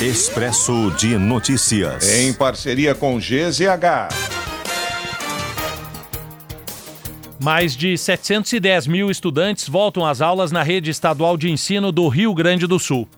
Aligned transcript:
Expresso 0.00 0.90
de 0.98 1.16
Notícias. 1.16 2.18
Em 2.18 2.34
parceria 2.34 2.96
com 2.96 3.16
GZH. 3.16 4.08
Mais 7.40 7.76
de 7.76 7.96
710 7.96 8.88
mil 8.88 9.08
estudantes 9.08 9.68
voltam 9.68 10.04
às 10.04 10.20
aulas 10.20 10.50
na 10.50 10.64
rede 10.64 10.90
estadual 10.90 11.36
de 11.36 11.48
ensino 11.48 11.92
do 11.92 12.08
Rio 12.08 12.34
Grande 12.34 12.66
do 12.66 12.76
Sul. 12.76 13.08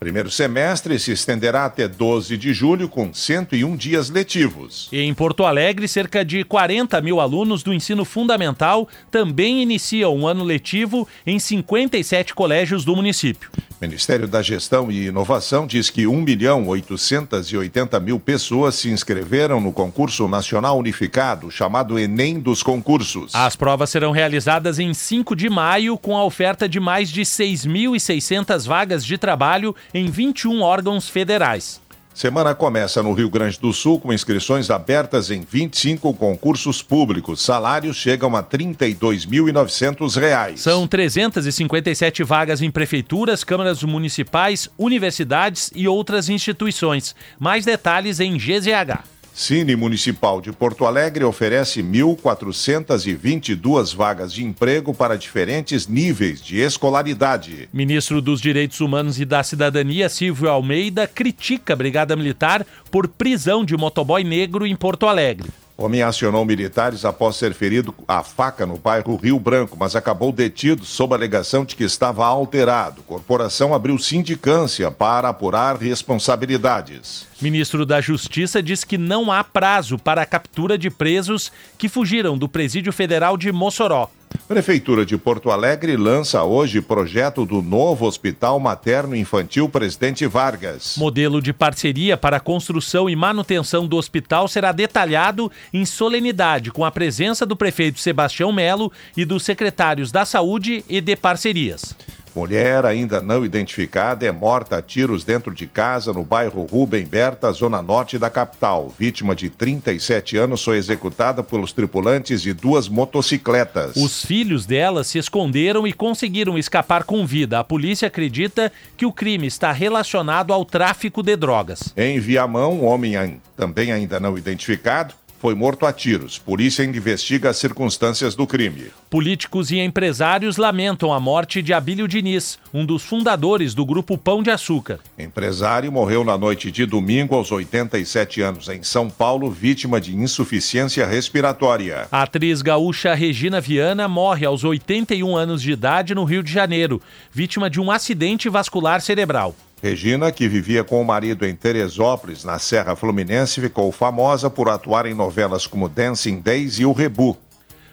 Primeiro 0.00 0.30
semestre 0.30 0.98
se 0.98 1.12
estenderá 1.12 1.64
até 1.64 1.88
12 1.88 2.36
de 2.36 2.52
julho, 2.52 2.88
com 2.88 3.14
101 3.14 3.76
dias 3.76 4.10
letivos. 4.10 4.88
Em 4.92 5.12
Porto 5.14 5.44
Alegre, 5.44 5.88
cerca 5.88 6.24
de 6.24 6.44
40 6.44 7.00
mil 7.00 7.20
alunos 7.20 7.62
do 7.62 7.72
ensino 7.72 8.04
fundamental 8.04 8.88
também 9.10 9.62
iniciam 9.62 10.16
um 10.16 10.26
ano 10.26 10.44
letivo 10.44 11.08
em 11.26 11.38
57 11.38 12.34
colégios 12.34 12.84
do 12.84 12.94
município. 12.94 13.50
Ministério 13.80 14.26
da 14.26 14.40
Gestão 14.40 14.90
e 14.90 15.06
Inovação 15.06 15.66
diz 15.66 15.90
que 15.90 16.06
1 16.06 16.22
milhão 16.22 16.66
880 16.66 18.00
mil 18.00 18.18
pessoas 18.18 18.74
se 18.76 18.90
inscreveram 18.90 19.60
no 19.60 19.70
concurso 19.70 20.26
nacional 20.26 20.78
unificado, 20.78 21.50
chamado 21.50 21.98
Enem 21.98 22.40
dos 22.40 22.62
concursos. 22.62 23.34
As 23.34 23.54
provas 23.54 23.90
serão 23.90 24.12
realizadas 24.12 24.78
em 24.78 24.94
5 24.94 25.36
de 25.36 25.50
maio, 25.50 25.98
com 25.98 26.16
a 26.16 26.24
oferta 26.24 26.66
de 26.66 26.80
mais 26.80 27.10
de 27.10 27.20
6.600 27.22 28.66
vagas 28.66 29.04
de 29.04 29.18
trabalho 29.18 29.76
em 29.92 30.06
21 30.06 30.62
órgãos 30.62 31.08
federais. 31.08 31.84
Semana 32.16 32.52
começa 32.54 33.02
no 33.02 33.12
Rio 33.12 33.28
Grande 33.28 33.60
do 33.60 33.74
Sul 33.74 34.00
com 34.00 34.10
inscrições 34.10 34.70
abertas 34.70 35.30
em 35.30 35.42
25 35.42 36.14
concursos 36.14 36.80
públicos. 36.80 37.42
Salários 37.42 37.98
chegam 37.98 38.34
a 38.34 38.40
R$ 38.40 38.46
32.900. 38.46 40.56
São 40.56 40.88
357 40.88 42.24
vagas 42.24 42.62
em 42.62 42.70
prefeituras, 42.70 43.44
câmaras 43.44 43.82
municipais, 43.82 44.66
universidades 44.78 45.70
e 45.74 45.86
outras 45.86 46.30
instituições. 46.30 47.14
Mais 47.38 47.66
detalhes 47.66 48.18
em 48.18 48.38
GZH. 48.38 49.15
Cine 49.36 49.76
Municipal 49.76 50.40
de 50.40 50.50
Porto 50.50 50.86
Alegre 50.86 51.22
oferece 51.22 51.82
1.422 51.82 53.94
vagas 53.94 54.32
de 54.32 54.42
emprego 54.42 54.94
para 54.94 55.14
diferentes 55.14 55.86
níveis 55.86 56.42
de 56.42 56.60
escolaridade. 56.60 57.68
Ministro 57.70 58.22
dos 58.22 58.40
Direitos 58.40 58.80
Humanos 58.80 59.20
e 59.20 59.26
da 59.26 59.42
Cidadania, 59.42 60.08
Silvio 60.08 60.48
Almeida, 60.48 61.06
critica 61.06 61.74
a 61.74 61.76
Brigada 61.76 62.16
Militar 62.16 62.66
por 62.90 63.08
prisão 63.08 63.62
de 63.62 63.76
motoboy 63.76 64.24
negro 64.24 64.66
em 64.66 64.74
Porto 64.74 65.06
Alegre. 65.06 65.50
Homem 65.78 66.00
acionou 66.00 66.42
militares 66.42 67.04
após 67.04 67.36
ser 67.36 67.52
ferido 67.52 67.94
a 68.08 68.22
faca 68.22 68.64
no 68.64 68.78
bairro 68.78 69.14
Rio 69.16 69.38
Branco, 69.38 69.76
mas 69.78 69.94
acabou 69.94 70.32
detido 70.32 70.86
sob 70.86 71.12
a 71.12 71.18
alegação 71.18 71.66
de 71.66 71.76
que 71.76 71.84
estava 71.84 72.24
alterado. 72.24 73.02
Corporação 73.02 73.74
abriu 73.74 73.98
sindicância 73.98 74.90
para 74.90 75.28
apurar 75.28 75.76
responsabilidades. 75.76 77.26
Ministro 77.42 77.84
da 77.84 78.00
Justiça 78.00 78.62
diz 78.62 78.84
que 78.84 78.96
não 78.96 79.30
há 79.30 79.44
prazo 79.44 79.98
para 79.98 80.22
a 80.22 80.26
captura 80.26 80.78
de 80.78 80.88
presos 80.88 81.52
que 81.76 81.90
fugiram 81.90 82.38
do 82.38 82.48
Presídio 82.48 82.90
Federal 82.90 83.36
de 83.36 83.52
Mossoró. 83.52 84.10
Prefeitura 84.48 85.04
de 85.04 85.18
Porto 85.18 85.50
Alegre 85.50 85.96
lança 85.96 86.44
hoje 86.44 86.80
projeto 86.80 87.44
do 87.44 87.60
novo 87.60 88.06
Hospital 88.06 88.60
Materno 88.60 89.16
Infantil 89.16 89.68
Presidente 89.68 90.24
Vargas. 90.26 90.94
Modelo 90.96 91.42
de 91.42 91.52
parceria 91.52 92.16
para 92.16 92.38
construção 92.38 93.10
e 93.10 93.16
manutenção 93.16 93.86
do 93.86 93.96
hospital 93.96 94.46
será 94.46 94.70
detalhado 94.70 95.50
em 95.72 95.84
solenidade 95.84 96.70
com 96.70 96.84
a 96.84 96.92
presença 96.92 97.44
do 97.44 97.56
prefeito 97.56 97.98
Sebastião 97.98 98.52
Melo 98.52 98.92
e 99.16 99.24
dos 99.24 99.42
secretários 99.44 100.12
da 100.12 100.24
Saúde 100.24 100.84
e 100.88 101.00
de 101.00 101.16
Parcerias. 101.16 101.96
Mulher 102.36 102.84
ainda 102.84 103.22
não 103.22 103.46
identificada 103.46 104.26
é 104.26 104.30
morta 104.30 104.76
a 104.76 104.82
tiros 104.82 105.24
dentro 105.24 105.54
de 105.54 105.66
casa 105.66 106.12
no 106.12 106.22
bairro 106.22 106.66
Rubem 106.70 107.06
Berta, 107.06 107.50
zona 107.50 107.80
norte 107.80 108.18
da 108.18 108.28
capital. 108.28 108.92
Vítima 108.98 109.34
de 109.34 109.48
37 109.48 110.36
anos 110.36 110.62
foi 110.62 110.76
executada 110.76 111.42
pelos 111.42 111.72
tripulantes 111.72 112.42
de 112.42 112.52
duas 112.52 112.90
motocicletas. 112.90 113.96
Os 113.96 114.22
filhos 114.22 114.66
dela 114.66 115.02
se 115.02 115.16
esconderam 115.16 115.86
e 115.86 115.94
conseguiram 115.94 116.58
escapar 116.58 117.04
com 117.04 117.24
vida. 117.24 117.58
A 117.58 117.64
polícia 117.64 118.06
acredita 118.06 118.70
que 118.98 119.06
o 119.06 119.12
crime 119.12 119.46
está 119.46 119.72
relacionado 119.72 120.52
ao 120.52 120.62
tráfico 120.62 121.22
de 121.22 121.36
drogas. 121.36 121.94
Em 121.96 122.20
Viamão, 122.20 122.74
um 122.74 122.84
homem 122.84 123.40
também 123.56 123.92
ainda 123.92 124.20
não 124.20 124.36
identificado 124.36 125.14
foi 125.46 125.54
morto 125.54 125.86
a 125.86 125.92
tiros. 125.92 126.38
Polícia 126.38 126.82
investiga 126.82 127.50
as 127.50 127.56
circunstâncias 127.56 128.34
do 128.34 128.48
crime. 128.48 128.86
Políticos 129.08 129.70
e 129.70 129.78
empresários 129.78 130.56
lamentam 130.56 131.12
a 131.12 131.20
morte 131.20 131.62
de 131.62 131.72
Abílio 131.72 132.08
Diniz, 132.08 132.58
um 132.74 132.84
dos 132.84 133.04
fundadores 133.04 133.72
do 133.72 133.86
grupo 133.86 134.18
Pão 134.18 134.42
de 134.42 134.50
Açúcar. 134.50 134.98
Empresário 135.16 135.92
morreu 135.92 136.24
na 136.24 136.36
noite 136.36 136.72
de 136.72 136.84
domingo 136.84 137.36
aos 137.36 137.52
87 137.52 138.42
anos 138.42 138.68
em 138.68 138.82
São 138.82 139.08
Paulo, 139.08 139.48
vítima 139.48 140.00
de 140.00 140.16
insuficiência 140.16 141.06
respiratória. 141.06 142.08
A 142.10 142.22
atriz 142.22 142.60
gaúcha 142.60 143.14
Regina 143.14 143.60
Viana 143.60 144.08
morre 144.08 144.44
aos 144.44 144.64
81 144.64 145.36
anos 145.36 145.62
de 145.62 145.70
idade 145.70 146.12
no 146.12 146.24
Rio 146.24 146.42
de 146.42 146.50
Janeiro, 146.52 147.00
vítima 147.30 147.70
de 147.70 147.80
um 147.80 147.88
acidente 147.88 148.48
vascular 148.48 149.00
cerebral. 149.00 149.54
Regina, 149.82 150.32
que 150.32 150.48
vivia 150.48 150.82
com 150.82 151.00
o 151.00 151.04
marido 151.04 151.44
em 151.44 151.54
Teresópolis, 151.54 152.44
na 152.44 152.58
Serra 152.58 152.96
Fluminense, 152.96 153.60
ficou 153.60 153.92
famosa 153.92 154.48
por 154.48 154.70
atuar 154.70 155.04
em 155.04 155.12
novelas 155.12 155.66
como 155.66 155.88
Dancing 155.88 156.40
Days 156.40 156.78
e 156.78 156.86
O 156.86 156.92
Rebu. 156.92 157.36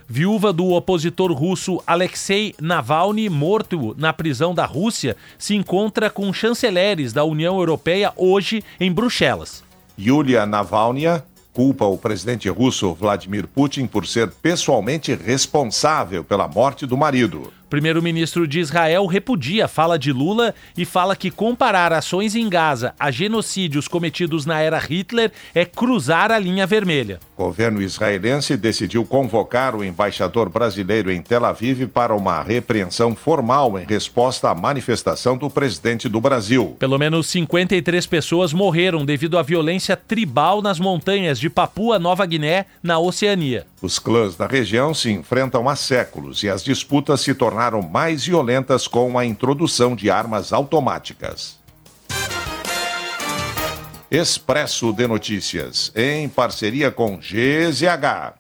Viúva 0.08 0.54
do 0.54 0.72
opositor 0.72 1.32
russo 1.34 1.82
Alexei 1.86 2.56
Navalny, 2.62 3.30
morto 3.30 3.94
na 3.98 4.14
prisão 4.14 4.54
da 4.56 4.66
Rússia, 4.66 5.18
se 5.38 5.56
encontra 5.56 6.10
com 6.10 6.32
chanceleres 6.32 7.12
da 7.12 7.26
União 7.26 7.58
Europeia 7.58 8.14
hoje 8.16 8.64
em 8.80 8.92
Bruxelas. 8.92 9.64
Yulia 10.00 10.46
Navalny 10.46 11.06
culpa 11.54 11.86
o 11.86 11.98
presidente 11.98 12.50
russo 12.50 12.94
Vladimir 12.94 13.48
Putin 13.48 13.86
por 13.86 14.08
ser 14.08 14.32
pessoalmente 14.32 15.14
responsável 15.14 16.24
pela 16.24 16.48
morte 16.48 16.86
do 16.86 16.98
marido. 16.98 17.54
Primeiro-ministro 17.73 18.47
de 18.47 18.59
Israel 18.59 19.07
repudia 19.07 19.66
a 19.66 19.67
fala 19.67 19.97
de 19.97 20.13
Lula 20.13 20.53
e 20.78 20.85
fala 20.85 21.16
que 21.16 21.31
comparar 21.31 21.91
ações 21.91 22.35
em 22.35 22.47
Gaza 22.47 22.94
a 23.00 23.09
genocídios 23.09 23.88
cometidos 23.88 24.45
na 24.45 24.59
era 24.59 24.78
Hitler 24.78 25.31
é 25.56 25.66
cruzar 25.66 26.31
a 26.31 26.38
linha 26.38 26.67
vermelha. 26.67 27.19
O 27.35 27.45
governo 27.45 27.81
israelense 27.81 28.56
decidiu 28.56 29.03
convocar 29.03 29.75
o 29.75 29.84
embaixador 29.84 30.50
brasileiro 30.50 31.11
em 31.11 31.19
Tel 31.19 31.44
Aviv 31.45 31.88
para 31.88 32.13
uma 32.13 32.44
repreensão 32.44 33.16
formal 33.16 33.79
em 33.79 33.85
resposta 33.85 34.51
à 34.51 34.53
manifestação 34.53 35.35
do 35.35 35.50
presidente 35.50 36.07
do 36.07 36.22
Brasil. 36.22 36.75
Pelo 36.78 37.00
menos 37.00 37.25
53 37.25 38.05
pessoas 38.05 38.53
morreram 38.53 39.03
devido 39.03 39.35
à 39.35 39.41
violência 39.41 39.97
tribal 39.97 40.61
nas 40.61 40.79
montanhas 40.79 41.40
de 41.40 41.50
Papua 41.50 41.97
Nova 41.97 42.23
Guiné, 42.23 42.67
na 42.84 43.00
Oceania. 43.00 43.66
Os 43.84 44.00
clãs 44.00 44.38
da 44.38 44.48
região 44.48 44.94
se 44.94 45.12
enfrentam 45.12 45.68
há 45.68 45.76
séculos 45.76 46.42
e 46.42 46.50
as 46.50 46.64
disputas 46.64 47.20
se 47.20 47.36
tornaram 47.36 47.82
mais 47.82 48.26
violentas 48.26 48.88
com 48.88 49.20
a 49.20 49.26
introdução 49.26 49.94
de 49.94 50.10
armas 50.10 50.54
automáticas. 50.54 51.60
Expresso 54.10 54.94
de 54.94 55.06
Notícias, 55.06 55.92
em 55.94 56.30
parceria 56.30 56.92
com 56.92 57.18
GZH. 57.18 58.36